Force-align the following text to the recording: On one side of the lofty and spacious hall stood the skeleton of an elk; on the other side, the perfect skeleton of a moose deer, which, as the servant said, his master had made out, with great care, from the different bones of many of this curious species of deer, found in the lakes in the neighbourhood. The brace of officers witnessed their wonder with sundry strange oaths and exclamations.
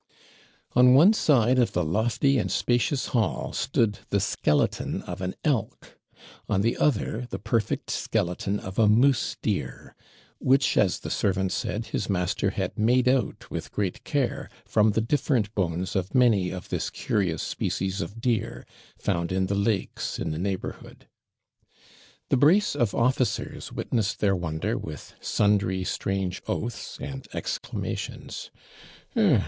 On 0.73 0.95
one 0.95 1.13
side 1.13 1.59
of 1.59 1.73
the 1.73 1.83
lofty 1.85 2.39
and 2.39 2.51
spacious 2.51 3.09
hall 3.13 3.53
stood 3.53 3.99
the 4.09 4.19
skeleton 4.19 5.03
of 5.03 5.21
an 5.21 5.35
elk; 5.43 5.99
on 6.49 6.61
the 6.61 6.75
other 6.77 7.19
side, 7.19 7.29
the 7.29 7.37
perfect 7.37 7.91
skeleton 7.91 8.59
of 8.59 8.79
a 8.79 8.87
moose 8.87 9.37
deer, 9.43 9.95
which, 10.39 10.75
as 10.75 11.01
the 11.01 11.11
servant 11.11 11.51
said, 11.51 11.85
his 11.89 12.09
master 12.09 12.49
had 12.49 12.79
made 12.79 13.07
out, 13.07 13.51
with 13.51 13.71
great 13.71 14.03
care, 14.03 14.49
from 14.65 14.93
the 14.93 15.01
different 15.01 15.53
bones 15.53 15.95
of 15.95 16.15
many 16.15 16.49
of 16.49 16.69
this 16.69 16.89
curious 16.89 17.43
species 17.43 18.01
of 18.01 18.19
deer, 18.19 18.65
found 18.97 19.31
in 19.31 19.45
the 19.45 19.53
lakes 19.53 20.17
in 20.17 20.31
the 20.31 20.39
neighbourhood. 20.39 21.07
The 22.29 22.37
brace 22.37 22.75
of 22.75 22.95
officers 22.95 23.71
witnessed 23.71 24.19
their 24.19 24.35
wonder 24.35 24.79
with 24.79 25.13
sundry 25.21 25.83
strange 25.83 26.41
oaths 26.47 26.97
and 26.99 27.27
exclamations. 27.33 28.49